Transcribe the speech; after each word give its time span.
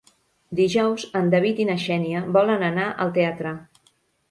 Dijous 0.59 1.05
en 1.19 1.29
David 1.35 1.61
i 1.65 1.69
na 1.69 1.77
Xènia 1.85 2.23
volen 2.39 2.67
anar 2.73 2.89
al 3.07 3.15
teatre. 3.21 3.55